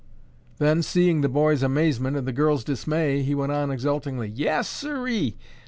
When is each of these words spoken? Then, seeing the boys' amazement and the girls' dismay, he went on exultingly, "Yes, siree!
Then, 0.57 0.81
seeing 0.81 1.21
the 1.21 1.29
boys' 1.29 1.61
amazement 1.61 2.17
and 2.17 2.27
the 2.27 2.31
girls' 2.31 2.63
dismay, 2.63 3.21
he 3.21 3.35
went 3.35 3.51
on 3.51 3.69
exultingly, 3.69 4.29
"Yes, 4.29 4.67
siree! 4.67 5.37